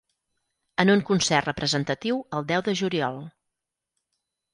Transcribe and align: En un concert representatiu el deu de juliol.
En 0.83 0.91
un 0.93 1.03
concert 1.09 1.49
representatiu 1.49 2.17
el 2.39 2.47
deu 2.53 2.65
de 2.69 2.75
juliol. 2.81 3.21